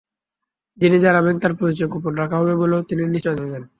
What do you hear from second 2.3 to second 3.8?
হবে বলেও তিনি নিশ্চয়তা দেন।